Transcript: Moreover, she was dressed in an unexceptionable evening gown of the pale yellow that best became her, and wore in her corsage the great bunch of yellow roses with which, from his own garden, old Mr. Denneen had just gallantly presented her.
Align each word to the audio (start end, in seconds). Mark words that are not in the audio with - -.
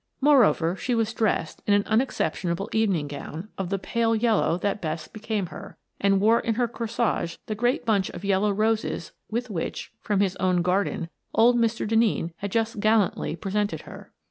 Moreover, 0.19 0.75
she 0.75 0.95
was 0.95 1.13
dressed 1.13 1.61
in 1.67 1.75
an 1.75 1.83
unexceptionable 1.85 2.71
evening 2.73 3.07
gown 3.07 3.49
of 3.55 3.69
the 3.69 3.77
pale 3.77 4.15
yellow 4.15 4.57
that 4.57 4.81
best 4.81 5.13
became 5.13 5.45
her, 5.53 5.77
and 5.99 6.19
wore 6.19 6.39
in 6.39 6.55
her 6.55 6.67
corsage 6.67 7.37
the 7.45 7.53
great 7.53 7.85
bunch 7.85 8.09
of 8.09 8.25
yellow 8.25 8.51
roses 8.51 9.11
with 9.29 9.51
which, 9.51 9.91
from 9.99 10.19
his 10.19 10.35
own 10.37 10.63
garden, 10.63 11.09
old 11.35 11.55
Mr. 11.55 11.87
Denneen 11.87 12.33
had 12.37 12.51
just 12.51 12.79
gallantly 12.79 13.35
presented 13.35 13.81
her. 13.81 14.11